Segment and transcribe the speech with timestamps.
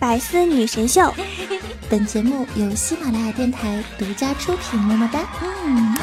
[0.00, 1.12] 百思女神秀，
[1.90, 4.80] 本节目由喜马拉雅电台独家出品。
[4.80, 5.20] 么么哒。
[5.42, 5.94] 嗯。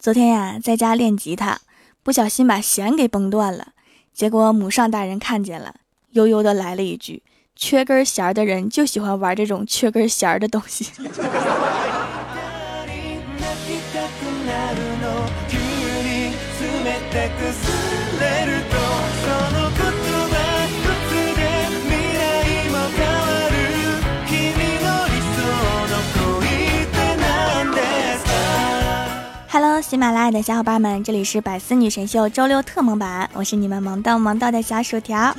[0.00, 1.60] 昨天呀，在家练吉他，
[2.02, 3.68] 不小心把弦给崩断了，
[4.12, 5.76] 结果母上大人看见了，
[6.10, 7.22] 悠悠的来了一句
[7.54, 10.88] ：“缺根弦的人就喜欢玩这种缺根弦的东西。”
[29.82, 35.34] 喜马拉雅的小伙伴们，这里是百思女神秀周六特萌版，我是你们萌到萌到的小薯条。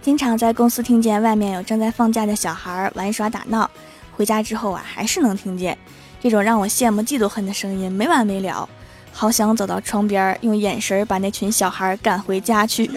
[0.00, 3.68] 经常在公司听见外面有正在放假的小孩玩耍打闹，
[4.12, 5.76] 回家之后啊，还是能听见
[6.20, 8.68] 这种让我羡慕嫉妒恨的声音，没完没了。
[9.12, 12.88] 好想走到窗边，用眼神把那群小孩赶回家去。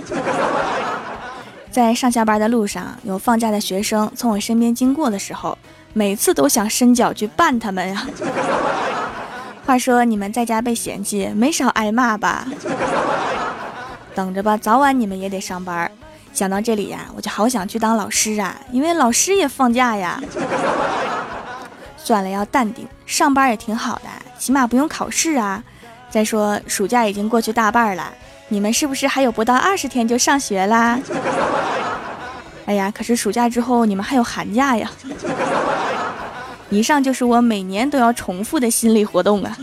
[1.71, 5.57] 在上下班的路上，有放假的学生从我身边经过的时候。
[5.97, 8.05] 每次都想伸脚去绊他们呀！
[9.65, 12.47] 话说你们在家被嫌弃，没少挨骂吧？
[14.13, 15.91] 等着吧，早晚你们也得上班。
[16.31, 20.21] 想到这里呀，我就好想去当老师啊，因为老师也放假呀。
[21.97, 25.63] 算了，要淡定，上班也挺好的，起码不用考试啊。
[26.11, 28.13] 再说暑假已经过去大半了，
[28.49, 30.99] 你们是不是还有不到二十天就上学啦？
[32.67, 34.91] 哎呀，可是暑假之后你们还有寒假呀。
[36.69, 39.57] 以上就是我每年都要重复的心理活动啊！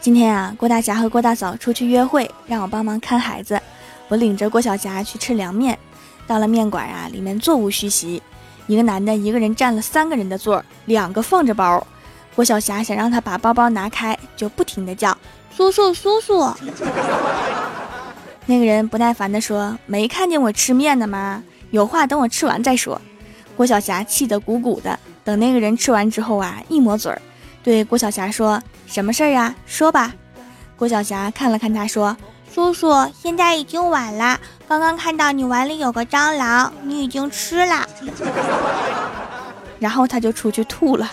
[0.00, 3.58] 今天啊，郭大侠和郭大嫂出去约会，让我帮忙看孩子。
[4.08, 5.78] 我领着郭小霞去吃凉面，
[6.26, 8.22] 到了面馆啊，里面座无虚席，
[8.66, 11.86] 一个男的一个人占了三个人的座，两个放着包。
[12.34, 15.16] 郭小霞想让他把包包拿开，就不停的叫。
[15.54, 16.50] 叔叔，叔叔，
[18.46, 21.42] 那个人不耐烦地说：“没看见我吃面呢吗？
[21.70, 23.00] 有话等我吃完再说。”
[23.56, 24.98] 郭晓霞气得鼓鼓的。
[25.24, 27.20] 等那个人吃完之后啊，一抹嘴儿，
[27.62, 29.54] 对郭晓霞说：“什么事儿啊？
[29.66, 30.12] 说吧。”
[30.76, 32.16] 郭晓霞看了看他，说
[32.52, 37.86] ：“叔叔，现在已经晚了，刚刚看到你碗里有个蟑螂，你已经吃了。
[39.78, 41.08] ”然后他就出去吐了。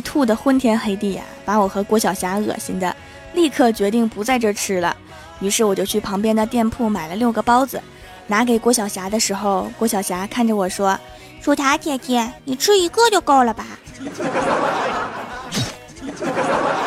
[0.00, 2.94] 吐的昏天黑地呀，把我和郭晓霞恶心的，
[3.34, 4.96] 立刻决定不在这吃了。
[5.40, 7.80] 于是我就去旁边的店铺买了六个包子，
[8.26, 10.98] 拿给郭晓霞的时候，郭晓霞看着我说
[11.42, 13.66] ：“薯条姐姐，你吃一个就够了吧？”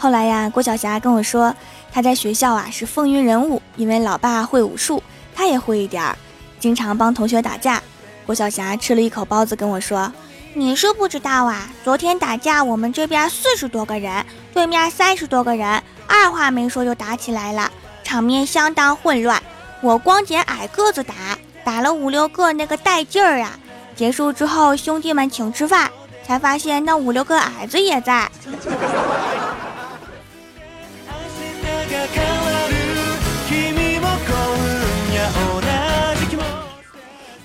[0.00, 1.54] 后来呀，郭晓霞跟我说，
[1.92, 5.02] 她在学校啊是风云人物，因为老爸会武术，
[5.34, 6.16] 她也会一点儿，
[6.58, 7.82] 经常帮同学打架。
[8.24, 10.10] 郭晓霞吃了一口包子，跟我说
[10.56, 14.24] ：“你是不知道啊，昨天打架，我们这边四十多个人，
[14.54, 17.70] 对面三十多个人，二话没说就打起来了，
[18.02, 19.42] 场面相当混乱。
[19.82, 21.14] 我光捡矮个子打，
[21.62, 23.58] 打了五六个，那个带劲儿啊！
[23.94, 25.90] 结束之后，兄弟们请吃饭，
[26.26, 28.30] 才发现那五六个矮子也在。”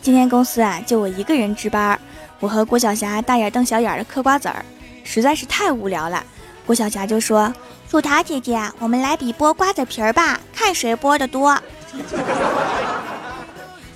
[0.02, 2.00] 今天公司啊，就我一个人值班。
[2.40, 4.64] 我和郭晓霞大眼瞪小眼的嗑瓜子儿，
[5.04, 6.24] 实在是太无聊了。
[6.64, 7.52] 郭晓霞就说
[7.90, 11.58] ：“薯塔姐姐，我们来比剥瓜子皮儿吧，看谁剥的多。”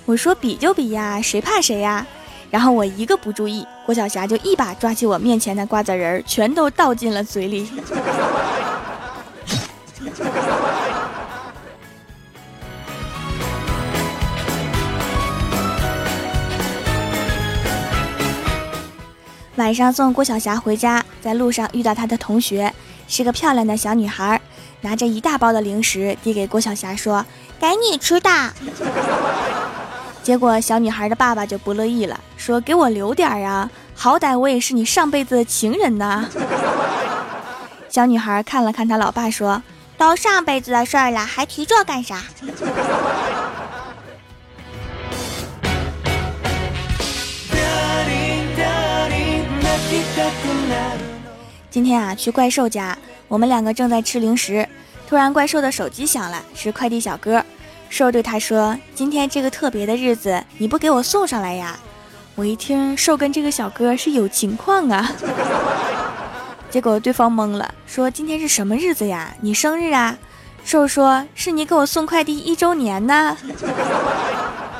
[0.04, 2.04] 我说：“比就比呀，谁怕谁呀？”
[2.50, 7.70] 然后我一个不注意，郭晓霞就一把抓起我面前的瓜子仁儿，全都倒进了嘴里。
[19.56, 22.72] 晚上送郭晓霞回家，在路上遇到她的同学，
[23.08, 24.40] 是个漂亮的小女孩，
[24.80, 27.26] 拿着一大包的零食递给郭晓霞，说
[27.60, 28.30] ：“给你吃的。
[30.22, 36.26] ”结果小女孩的爸爸就不乐意了，说：“给我留点啊，好歹我也是你上辈子的情人呐。”
[37.90, 39.62] 小女孩看了看她老爸，说
[40.00, 42.22] ：“都上辈子的事儿了，还提这干啥？”
[51.68, 52.96] 今天啊，去怪兽家，
[53.28, 54.66] 我们两个正在吃零食，
[55.06, 57.44] 突然怪兽的手机响了，是快递小哥。
[57.90, 61.78] 兽对他说：“今天这个特别的日子，你不给我送上来呀？”
[62.36, 65.12] 我一听，兽跟这个小哥是有情况啊。
[66.70, 69.34] 结果对方懵了，说：“今天是什么日子呀？
[69.40, 70.16] 你生日啊？”
[70.64, 73.36] 瘦说：“是你给我送快递一周年呢。”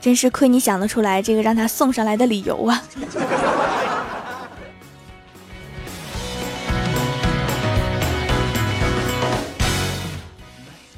[0.00, 2.82] 真是亏你想得出来这个让他送上来的理由啊！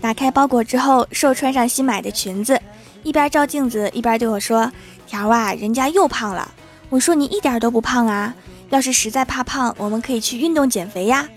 [0.01, 2.61] 打开包裹之后，瘦穿上新买的裙子，
[3.03, 4.71] 一边照镜子一边对我说
[5.09, 6.49] ：“条啊，人家又胖了。”
[6.91, 8.33] 我说：“你一点都不胖啊！
[8.71, 11.29] 要是实在怕胖，我们可以去运动减肥呀。”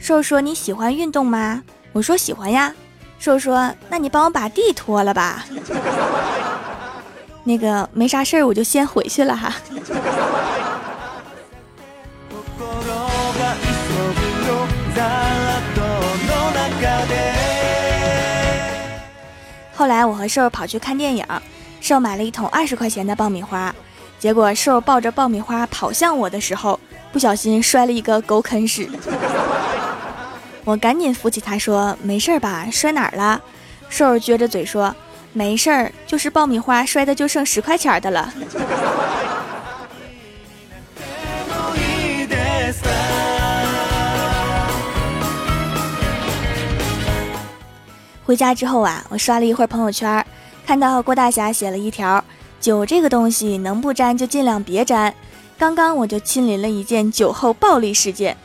[0.00, 1.62] 瘦说：“你喜欢运动吗？”
[1.92, 2.74] 我说：“喜欢呀。”
[3.18, 5.44] 瘦说：“那你帮我把地拖了吧。
[7.44, 9.54] ”那个没啥事儿，我就先回去了哈。
[19.74, 21.24] 后来我和瘦跑去看电影，
[21.80, 23.74] 瘦买了一桶二十块钱的爆米花，
[24.18, 26.78] 结果瘦抱着爆米花跑向我的时候，
[27.12, 28.88] 不小心摔了一个狗啃屎。
[30.64, 32.66] 我赶紧扶起他说：“没事吧？
[32.70, 33.40] 摔哪儿了？”
[33.88, 34.94] 瘦撅着嘴说
[35.32, 38.32] ：“没事儿，就是爆米花摔的就剩十块钱的了。”
[48.26, 50.22] 回家之后啊，我刷了一会儿朋友圈，
[50.66, 52.22] 看到郭大侠写了一条
[52.60, 55.14] ：“酒这个东西能不沾就尽量别沾。”
[55.58, 58.36] 刚刚我就亲临了一件酒后暴力事件，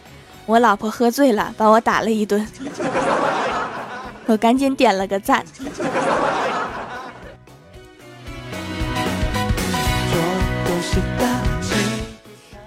[0.48, 2.48] 我老婆喝醉了，把我打了一顿，
[4.25, 5.45] 我赶紧点了个赞。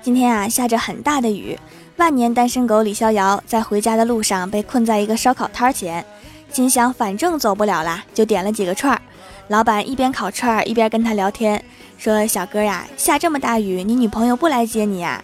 [0.00, 1.58] 今天啊，下着很大的雨，
[1.96, 6.04] 万年单身狗李逍遥在回家的路上被困在一个烧烤摊前。
[6.52, 9.02] 心想反正走不了啦，就点了几个串儿。
[9.48, 11.62] 老板一边烤串儿一边跟他聊天，
[11.98, 15.22] 说：“小哥呀，下这么大雨，你女朋友不来接你呀？”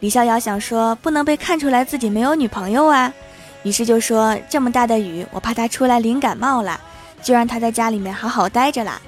[0.00, 3.12] 李逍遥想说不能被看出来自己没有女朋友啊，
[3.62, 6.80] 于是就说：“这么大的雨，我怕他出来淋感冒了，
[7.22, 9.00] 就让他在家里面好好待着啦。”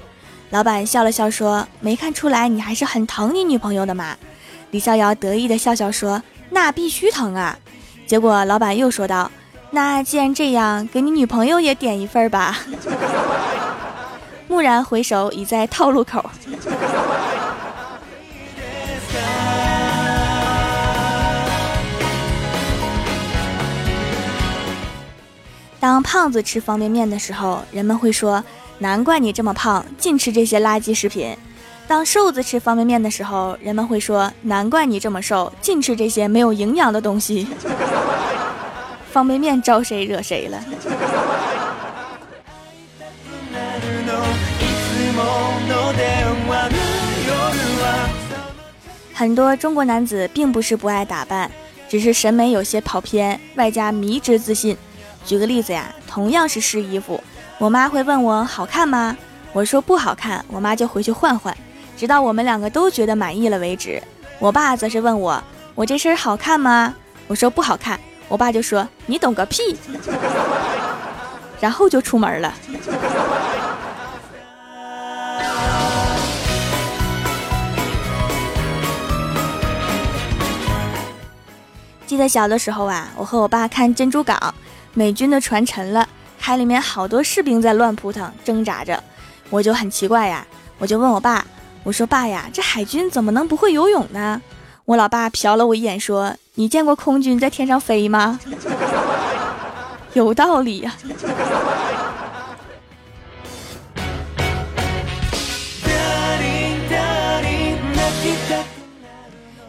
[0.51, 4.15] 老板笑了笑说：“没看出来你还是很疼你女朋友的嘛？”
[4.71, 6.21] 李逍遥得意的笑笑说
[6.51, 7.57] ：“那必须疼啊！”
[8.07, 9.29] 结果老板又说道。
[9.71, 12.55] 那既然这样，给你女朋友也点一份吧。
[14.53, 16.23] 蓦然回首，已在套路口。
[25.79, 28.43] 当胖子吃方便面的时候，人们会说
[28.77, 31.35] ：“难怪你这么胖，净吃这些垃圾食品。”
[31.87, 37.47] 当瘦子吃方便面的时候，人们会说：“难怪你这么瘦，净吃这些没有营养的东西。”
[39.11, 40.63] 方便面招谁惹谁了？
[49.13, 51.49] 很多中国男子并不是不爱打扮，
[51.87, 54.77] 只是审美有些跑偏，外加迷之自信。
[55.25, 57.23] 举个例子呀，同样是试衣服，
[57.57, 59.15] 我妈会问我好看吗？
[59.53, 61.55] 我说不好看，我妈就回去换换，
[61.95, 64.01] 直到我们两个都觉得满意了为止。
[64.39, 65.41] 我爸则是问我，
[65.75, 66.93] 我这身好看吗？
[67.27, 67.99] 我说不好看。
[68.27, 69.77] 我爸就说：“你懂个屁！”
[71.61, 72.51] 然后就出门了。
[82.13, 84.53] 记得小的时候啊，我和我爸看珍珠港，
[84.93, 89.03] 美军的船沉了，海里面好多士兵在乱扑腾挣扎着，
[89.49, 90.45] 我就很奇怪呀，
[90.77, 91.43] 我就问我爸
[91.81, 94.39] ：“我说爸呀，这海军怎么能不会游泳呢？”
[94.85, 98.39] 我老爸瞟了我一眼，说：“你见过空军在天上飞吗？”
[100.13, 100.93] 有道理呀。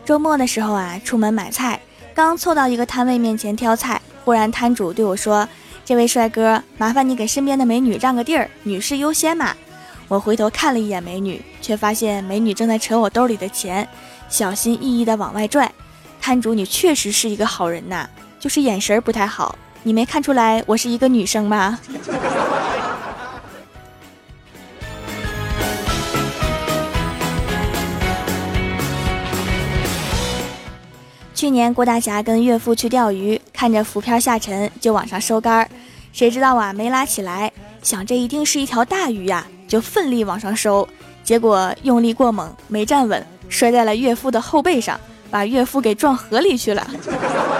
[0.04, 1.80] 周末的时候啊，出门买菜，
[2.14, 5.48] 刚凑到一个摊位面前挑菜，忽然摊主对我说
[5.84, 9.52] ：“这位帅哥，麻烦你给身边的美女让个地儿，女士优先嘛。”
[10.06, 13.86] 我回头看了一眼美女，却发现美女正在扯我兜里的钱。
[14.28, 15.70] 小心翼翼地往外拽，
[16.20, 19.58] 摊主，你确实是一个好人呐，就是眼神不太好。
[19.82, 21.80] 你没看出来我是一个女生吗？
[31.34, 35.66] 去年郭大侠跟岳父去钓鱼，看着浮漂下沉，就往上收竿，
[36.12, 37.50] 谁知道啊，没拉起来，
[37.82, 40.88] 想这一定是一条大鱼呀，就奋力往上收，
[41.24, 43.26] 结果用力过猛，没站稳。
[43.48, 44.98] 摔在了岳父的后背上，
[45.28, 46.86] 把岳父给撞河里去了。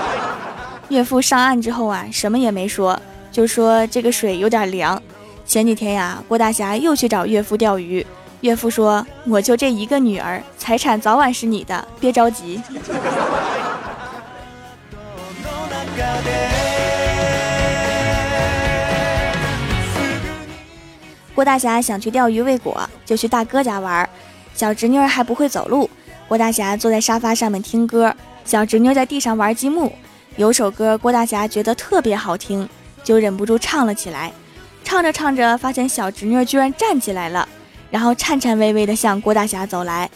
[0.88, 2.98] 岳父上岸之后啊，什么也没说，
[3.32, 5.00] 就说这个水有点凉。
[5.44, 8.06] 前几天呀，郭大侠又去找岳父钓鱼，
[8.40, 12.60] 岳父说：“我就这一个女儿，财产早晚是你的，别着急。”
[21.34, 24.08] 郭大侠想去钓鱼未果，就去大哥家玩。
[24.54, 25.90] 小侄女还不会走路，
[26.28, 29.92] 郭大侠坐在沙发上面听歌，小侄女在地上玩积木。
[30.36, 32.68] 有首歌郭大侠觉得特别好听，
[33.02, 34.32] 就忍不住唱了起来。
[34.84, 37.48] 唱着唱着，发现小侄女居然站起来了，
[37.90, 40.08] 然后颤颤巍巍地向郭大侠走来。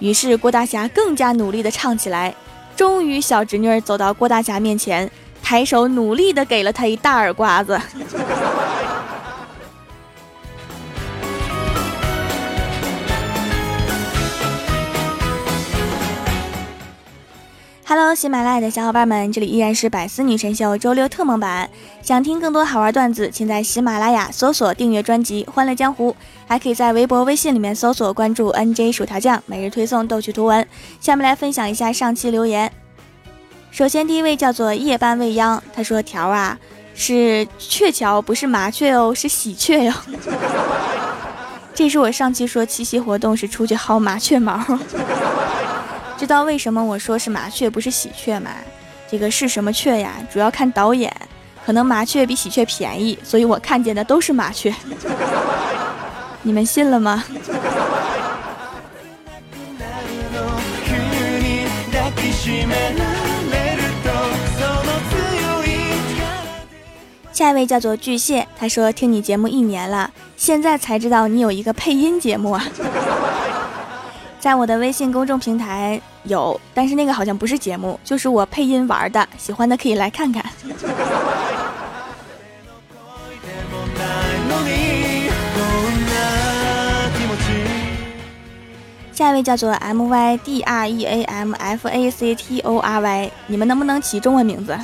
[0.00, 2.34] 于是郭大侠更加努力地唱起来。
[2.74, 5.08] 终于，小侄女走到郭大侠面前，
[5.44, 7.78] 抬手努力的给了他一大耳刮子。
[17.86, 21.68] Hello，喜马拉雅的小伙伴们，这里依然是百思女神秀周六特蒙版。
[22.00, 26.10] 想听更多好玩段子，请在喜马拉雅搜索订阅专辑《欢乐江湖》，
[26.48, 30.66] 还可以在微博、微信里面搜索关注 NJ 薯条酱，每日推送逗趣图文。
[30.98, 32.72] 下面来分享一下上期留言。
[33.74, 36.56] 首先，第一位叫做夜半未央，他说：“条啊，
[36.94, 39.92] 是鹊桥，不是麻雀哦，是喜鹊哟。
[41.74, 44.64] ”这是我上期说七夕活动是出去薅麻雀毛。
[46.16, 48.52] 知道为什么我说是麻雀不是喜鹊吗？
[49.10, 50.12] 这个是什么雀呀？
[50.32, 51.12] 主要看导演，
[51.66, 54.72] 可能麻雀比喜鹊便宜，所以我看见的都是麻雀。
[56.42, 57.24] 你们信了吗？
[67.34, 72.64] 下一位叫做巨蟹，他说听你节目一年了，现在才知道你有一个配音节目啊。
[74.38, 80.44] 在我的微信公众平台有，但是那个好像不是节目，就是我配音玩的，喜欢的可以来看看。
[89.12, 94.78] 下一位叫做 M Y D R E A M F A C T O R Y，你们能不能起中文名字？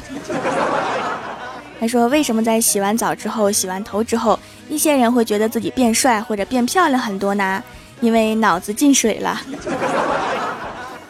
[1.80, 7.62] 他说：“为什么在洗完澡之后、洗完头之后，一些人会觉得自己变帅或者变漂亮很多呢？”
[8.02, 9.40] 因为脑子进水了，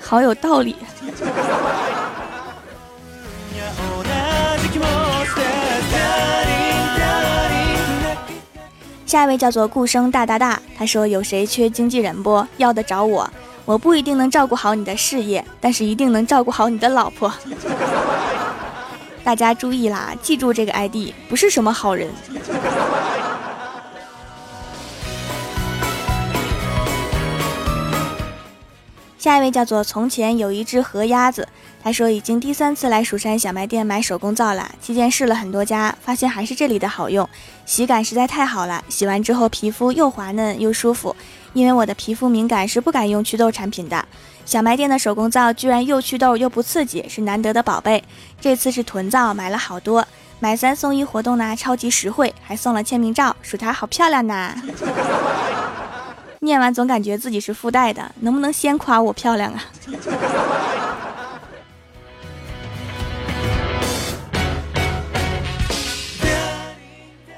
[0.00, 0.75] 好有道理。
[9.07, 12.47] 下一位叫做顾生大大大，他说：“有谁缺经纪人不？
[12.59, 13.29] 要的找我，
[13.65, 17.33] 我不一定能照顾好你的事业，但是一定能照顾好你的老婆。”
[19.23, 22.09] 大家注意啦，记住这个 ID，不是什么好人。
[29.19, 31.47] 下一位叫做从前有一只河鸭子，
[31.83, 37.29] 他说已经第三次来蜀山小卖店买手工皂了，期间试了很多家，发现还是这里的好用，
[37.67, 41.15] 洗感实在太好了，洗完之后皮肤又滑嫩又舒服。
[41.53, 44.03] 因为我的皮肤敏感，是不敢用祛痘产品的。
[44.44, 48.02] 小卖店的手工皂居然又祛痘又不刺激，是难得的宝贝。
[48.40, 50.04] 这次是囤皂，买了好多，
[50.40, 54.54] 买三送一活动呢，超级实惠，还送了签名照，薯条好漂亮呐！
[56.42, 59.62] 念完总感觉自己是附带的，能不能先夸我漂亮啊？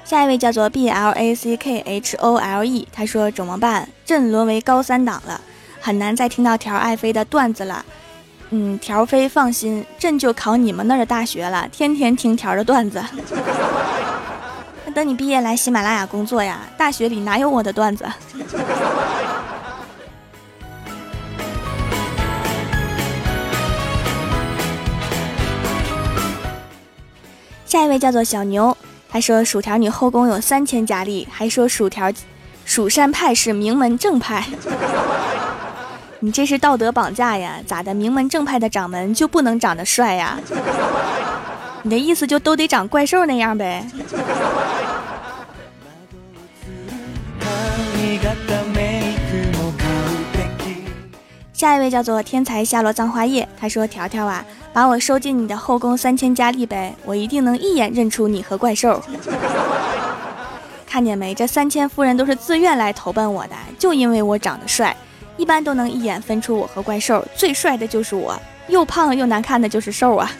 [0.03, 3.89] 下一位叫做 B L A C K H O L E，他说怎么办？
[4.05, 5.41] 朕沦为高三党了，
[5.85, 7.83] 很难再听到条爱妃的段子了。
[8.51, 13.03] 嗯，条妃放心，朕就考你们那儿的大学了，天天听条的段子。
[14.85, 18.05] 那 等你毕业来喜马拉雅工作呀，大学里哪有我的段子？
[27.65, 28.77] 下一位叫做小牛，
[29.09, 32.09] 他说薯条你后宫有三千佳丽，还说薯条
[32.63, 34.45] 蜀山派是名门正派，
[36.23, 37.59] 你这是道德绑架呀？
[37.67, 37.93] 咋的？
[37.93, 40.39] 名门正派的掌门就不能长得帅呀？
[41.81, 43.85] 你的意思就都得长怪兽那样呗？
[51.51, 59.03] 下一位叫做天才夏洛葬花叶，他说：“条条啊，把我收进你的后宫三千佳丽呗，我一定能一眼认出你和怪兽。
[60.87, 61.35] 看见没？
[61.35, 64.95] 这三千夫人都是自愿来投奔我的，就因为我长得帅，
[65.37, 67.25] 一般都能一眼分出我和怪兽。
[67.35, 70.31] 最帅的就是我，又胖又难看的就是兽啊。”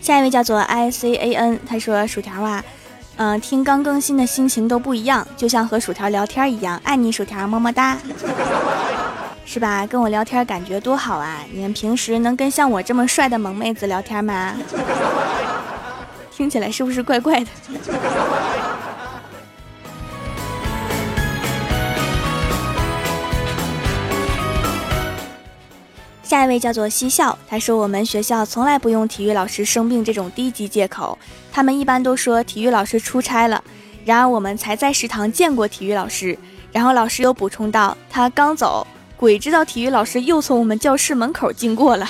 [0.00, 2.64] 下一位叫做 I C A N，他说：“薯条啊。”
[3.16, 6.80] 嗯，听刚更新的心情都不一样，就像和薯条聊天一样。
[6.82, 7.98] 爱你，薯条，么么哒。
[9.44, 9.86] 是吧？
[9.86, 11.40] 跟我聊天感觉多好啊！
[11.52, 14.54] 你们平时能跟像我这么帅的萌妹子聊天吗？
[16.34, 17.46] 听起来是不是怪怪的？
[26.22, 31.18] 下一位叫做嬉笑，他说我们学校从来不用体育老师生病这种低级借口，
[31.52, 33.62] 他们一般都说体育老师出差了。
[34.06, 36.38] 然而我们才在食堂见过体育老师，
[36.72, 38.86] 然后老师又补充道：“他刚走，
[39.16, 42.08] 鬼知道体育老师又从我们教室门口经过了。”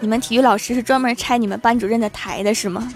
[0.00, 2.88] 你们体育老师是专门拆你们班主任的台的是吗？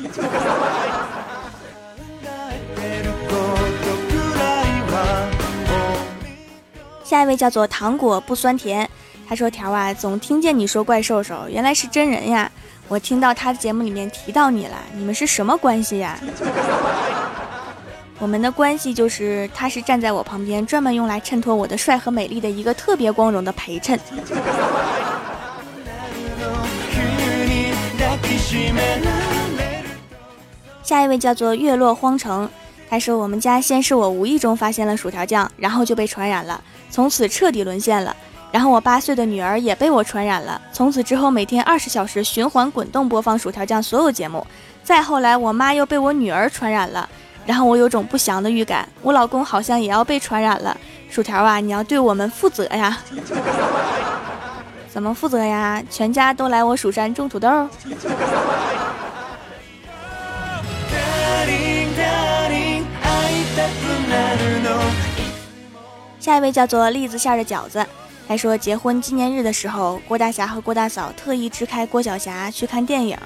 [7.03, 8.89] 下一位叫做糖果不酸甜。
[9.29, 12.51] 他说：“条啊，总听见你说怪兽兽，原来是真人呀！
[12.89, 16.19] 我听到他的节目里面提到你了，你们是什么关系呀？”
[18.19, 23.99] 我们的关系就是，他是站在我旁边，专门用来衬托我的帅和美丽的一个特别光荣的陪衬。
[30.83, 32.51] 下一位叫做月落荒城，
[32.89, 38.15] 他说：“我们家先是我无意中发现了薯条酱，然后就被传染了，从此彻底沦陷了。”
[38.51, 44.45] 然后我八岁的女儿也被我传染了，从此之后每天二十小时循环滚动播放薯条酱所有节目。
[44.83, 47.09] 再后来我妈又被我女儿传染了，
[47.47, 50.77] 然后我有种不祥的预感，我老公好像也要被传染了。
[51.09, 52.99] 薯条啊，你要对我们负责呀！
[54.93, 55.81] 怎么负责呀？
[55.89, 57.69] 全家都来我蜀山种土豆？
[66.19, 67.87] 下一位叫做栗子馅的饺子。
[68.27, 73.17] 还说结婚纪念日的时候，郭大侠和郭大嫂特意支开郭晓霞去看电影。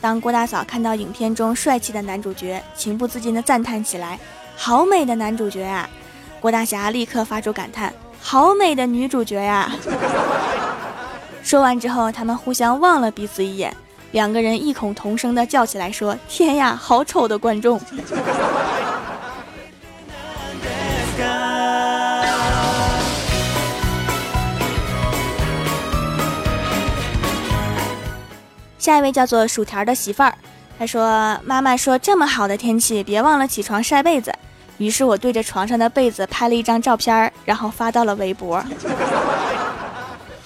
[0.00, 4.18] 当郭大嫂看到影片中帅气的男主角，情不自禁地赞叹起来
[4.54, 5.88] ：“好美的男主角啊！”
[6.40, 9.70] 郭大侠立刻发出感叹：“好美的女主角呀！”
[11.46, 13.72] 说完之后，他们互相望了彼此一眼，
[14.10, 17.78] 两个人异口同声的叫起来说：“天呀，好丑的观众！”
[28.76, 30.34] 下一位叫做薯条的媳妇儿，
[30.76, 34.34] 她说：“妈妈说这么好的天气，别忘了起床晒被子。”
[34.78, 38.60] 于是我对着床上的被子拍了一张照片，然后发到了微博。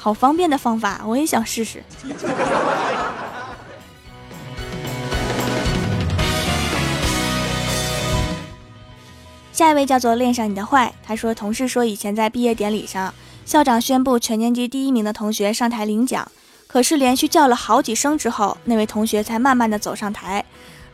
[0.02, 1.84] 好方便的方法，我也想试试。
[9.52, 13.12] 下一位叫做恋上你的坏，他说：“同事说以前在毕业典礼上，
[13.44, 16.26] 校长宣布全年级第一名的同学上台领奖。”
[16.66, 20.42] 可是连续叫了好几声之后，那位同学才慢慢的走上台。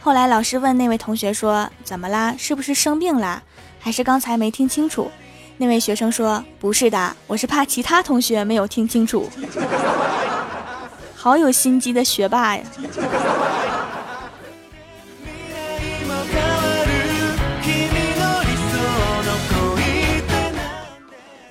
[0.00, 2.34] 后来老师问那位同学说：“怎么啦？
[2.36, 3.40] 是不是生病啦？
[3.78, 5.12] 还是刚才没听清楚？”
[5.58, 9.28] 那位学生说：“不是的，我是怕其他同学没有听清楚。
[11.16, 12.62] ”好有心机的学霸呀！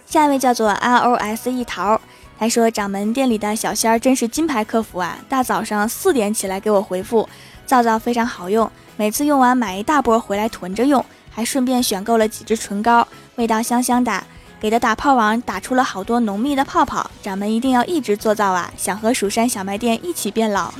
[0.05, 1.99] 下一位叫做 R O S 一桃。
[2.37, 5.17] 他说掌门店里的小仙儿真是金牌客服啊！
[5.27, 7.27] 大早上四点起来给我回复，
[7.65, 14.23] 皂皂非常好用，每次用完买一大波回来囤着用，还顺便选购了几支唇膏，味道香香的。
[14.57, 18.71] 给的打泡网打出了好多浓密的泡泡，掌门一定要一直做皂啊！
[18.75, 20.73] 想和蜀山小卖店一起变老。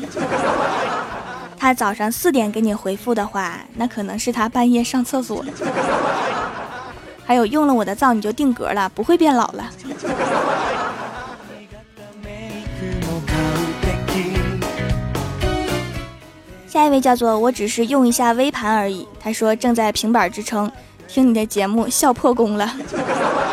[1.59, 5.45] 他早上四点给你回复的话，那可能是他半夜上厕所。
[7.25, 9.69] 还有用了我的皂你就定格了，不会变老了。
[16.67, 19.07] 下一位叫做我只是用一下微盘而已。
[19.19, 20.71] 他说正在平板支撑，
[21.07, 22.75] 听你的节目笑破功了。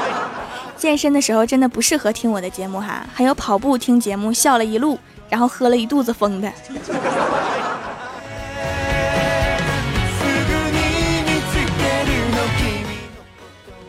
[0.76, 6.52] 健身的时候真的不适合听我的节目哈，还有跑步听节目笑了一路，然后喝了一肚子风的。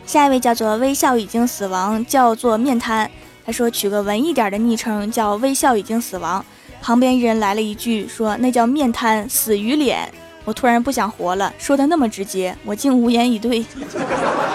[0.06, 3.10] 下一位叫做微笑已经死亡，叫做面瘫。
[3.44, 6.44] 他说取个文艺点的昵称叫微笑已经死亡。
[6.80, 10.08] 旁边一人来了一句，说那叫面瘫死鱼脸。
[10.44, 13.64] 我突然不想活了，说的那么直接，我竟无言以对。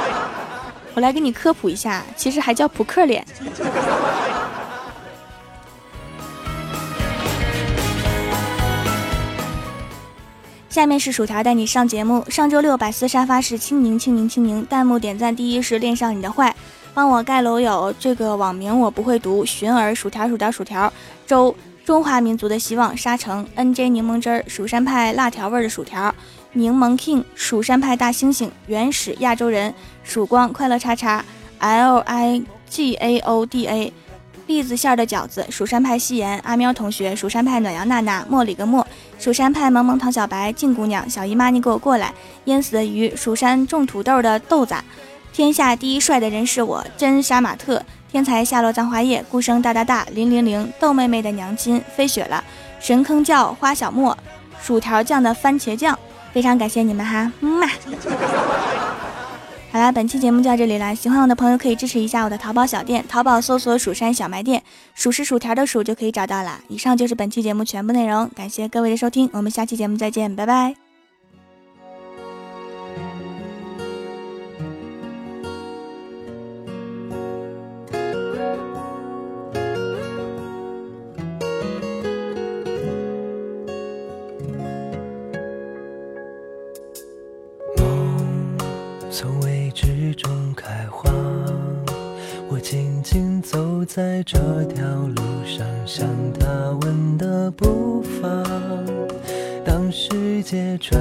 [0.93, 3.25] 我来给你科普一下，其实还叫扑克脸。
[10.69, 12.23] 下面是薯条带你上节目。
[12.29, 16.55] 上周六百思沙发是清明清明清明，弹幕点赞第一是恋上你的坏，
[16.93, 19.43] 帮我盖楼友这个网名我不会读。
[19.43, 20.93] 寻儿薯条薯条薯条
[21.25, 21.55] 周。
[21.89, 26.13] 中华民族的希望，沙城 N J 柠檬汁儿，蜀山派辣条味的薯条，
[26.53, 29.73] 柠檬 King，蜀山派大猩猩，原始亚洲人，
[30.03, 31.25] 曙光快乐叉叉
[31.57, 33.91] ，L I G A O D A。
[34.45, 38.85] 栗子馅的饺子，蜀山派夕颜，阿喵同学，蜀山派暖阳娜娜，茉莉个茉，
[39.17, 42.13] 蜀山派萌萌唐小白，静姑娘，小姨妈你给我过来，
[42.45, 44.75] 淹死的鱼，蜀山种土豆的豆子，
[45.33, 52.43] 天下第一帅的人是我，真杀马特，天才下落葬花叶，孤生大大大，零零零，豆妹妹的娘亲飞雪了，
[52.79, 54.17] 神坑叫花小莫，
[54.61, 55.97] 薯条酱的番茄酱，
[56.33, 57.67] 非常感谢你们哈，嗯嘛。
[59.71, 60.95] 好啦，本期节目就到这里啦！
[60.95, 64.63] 喜欢我的朋友可以支持一下我的淘宝小店，淘宝搜索“蜀山小卖店”，
[64.95, 66.59] 数是薯条的数就可以找到啦。
[66.69, 70.88] 以上就是本期节目全部内容，感谢各位的收听，我们下期节目再见，拜拜。
[92.51, 96.07] 我静静走在这条路上，像
[96.39, 96.47] 他
[96.81, 98.43] 吻的步伐。
[99.63, 100.99] 当世界转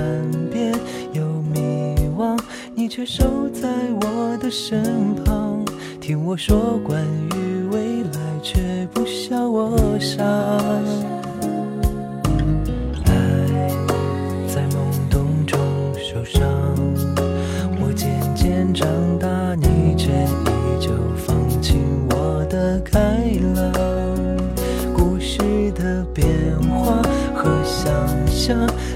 [0.50, 0.72] 变
[1.12, 2.38] 又迷惘，
[2.74, 3.68] 你却守在
[4.02, 5.64] 我的身旁，
[6.00, 7.02] 听我说关
[7.34, 10.24] 于未来，却不笑我傻。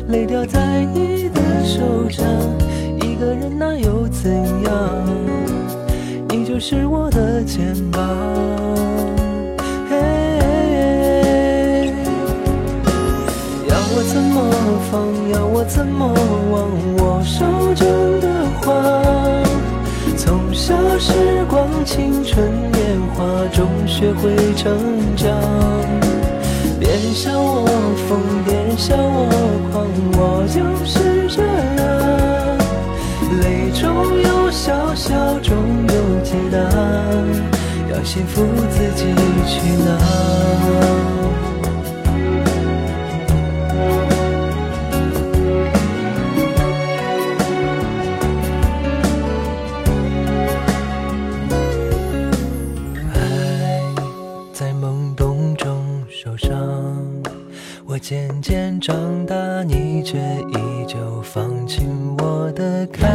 [0.09, 2.27] 泪掉在你的手掌。
[3.01, 4.33] 一个人那又怎
[4.65, 4.73] 样？
[6.29, 8.01] 你就是我的肩膀。
[9.89, 9.97] 嘿
[13.69, 14.37] 要我怎么
[14.91, 15.07] 放？
[15.33, 16.07] 要我怎么
[16.51, 16.71] 忘？
[16.99, 17.87] 我手中
[18.21, 18.29] 的
[18.61, 18.71] 花。
[20.17, 21.13] 从小时
[21.49, 24.77] 光，青春年华中学会成
[25.17, 25.31] 长。
[26.79, 27.67] 别笑我
[28.09, 28.19] 疯，
[28.77, 29.29] 笑我
[29.71, 31.83] 狂，我就是这样。
[33.41, 33.83] 泪中
[34.23, 35.53] 有笑，笑中
[35.89, 36.57] 有解答，
[37.91, 39.03] 要幸福自己
[39.47, 39.53] 去
[39.85, 39.89] 拿。
[58.03, 63.07] 渐渐长大，你却依旧放晴我的开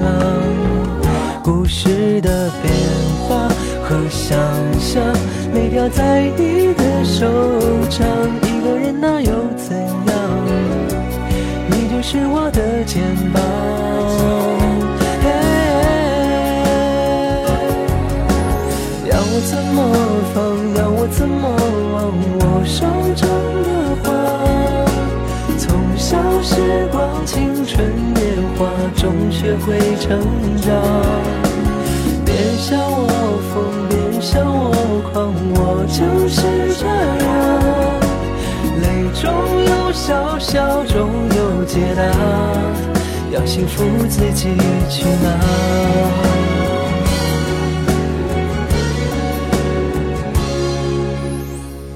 [0.00, 1.42] 朗。
[1.44, 2.72] 故事的变
[3.28, 3.46] 化
[3.84, 4.38] 和想
[4.80, 5.04] 象，
[5.52, 7.26] 泪掉在你的手
[7.90, 8.00] 掌。
[8.48, 10.16] 一个人那又怎样？
[11.68, 13.02] 你就是我的肩
[13.34, 13.42] 膀。
[19.06, 19.78] 要我怎么
[20.32, 20.40] 放？
[20.76, 21.39] 要我怎么
[29.00, 30.20] 中学会成
[30.60, 30.68] 长。
[32.22, 33.08] 别笑我
[33.48, 35.58] 疯，别笑我狂，我
[35.88, 36.42] 就是
[36.78, 36.84] 这
[37.24, 37.26] 样。
[38.82, 38.84] 泪
[39.18, 39.24] 中
[39.64, 42.02] 有笑，笑中有解答，
[43.32, 44.50] 要幸福自己
[44.90, 45.26] 去拿。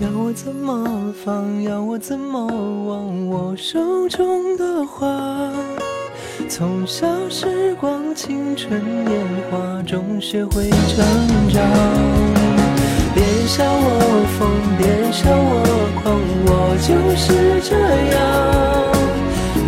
[0.01, 1.63] 要我怎么放？
[1.63, 3.29] 要我怎么忘？
[3.29, 5.07] 我手中的花，
[6.57, 11.05] 从小时光，青春年华中学会成
[11.51, 11.61] 长。
[13.13, 14.47] 别笑我疯，
[14.79, 15.67] 别笑我
[15.99, 16.15] 狂，
[16.47, 17.75] 我就是这
[18.15, 18.17] 样。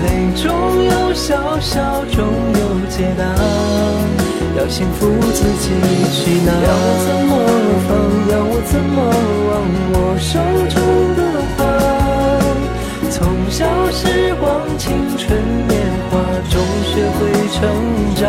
[0.05, 0.07] 泪
[0.41, 0.47] 中
[0.85, 2.23] 有笑，笑中
[2.55, 3.35] 有解答，
[4.57, 5.75] 要幸福自己
[6.15, 6.55] 去拿。
[6.55, 7.35] 要我怎么
[7.89, 7.91] 放？
[8.31, 9.03] 要我怎么
[9.51, 9.59] 忘？
[9.91, 10.39] 我手
[10.71, 10.86] 中
[17.49, 17.61] 成
[18.15, 18.23] 长。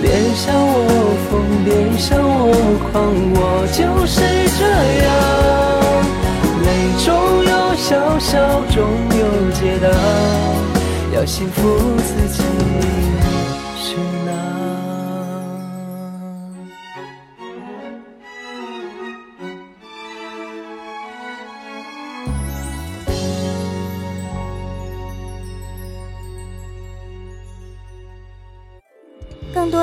[0.00, 1.30] 别笑我疯，
[1.64, 2.52] 别笑我
[2.90, 2.92] 狂，
[3.34, 3.40] 我
[3.72, 4.16] 就是
[4.58, 4.60] 这
[5.04, 5.06] 样。
[6.64, 6.66] 泪
[7.04, 7.08] 中
[7.44, 8.30] 有笑，笑
[8.70, 8.76] 中
[9.18, 9.86] 有解答，
[11.14, 11.60] 要幸福
[11.98, 12.42] 自己
[13.76, 14.30] 去拿。